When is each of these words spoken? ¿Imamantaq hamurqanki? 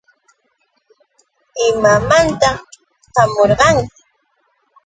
¿Imamantaq 1.67 2.59
hamurqanki? 3.15 3.93